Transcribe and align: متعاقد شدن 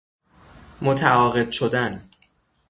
متعاقد 0.81 1.51
شدن 1.51 2.01